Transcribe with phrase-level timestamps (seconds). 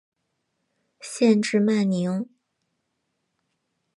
[0.99, 2.27] 县治曼宁。